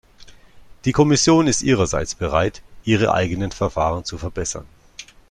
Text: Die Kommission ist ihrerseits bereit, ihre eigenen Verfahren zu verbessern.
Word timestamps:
Die 0.85 0.93
Kommission 0.93 1.45
ist 1.45 1.61
ihrerseits 1.61 2.15
bereit, 2.15 2.63
ihre 2.83 3.13
eigenen 3.13 3.51
Verfahren 3.51 4.03
zu 4.03 4.17
verbessern. 4.17 4.65